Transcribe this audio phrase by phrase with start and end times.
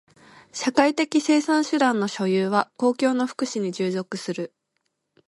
[0.51, 4.51] 社会的生産手段の所有は公共の福祉に従属する。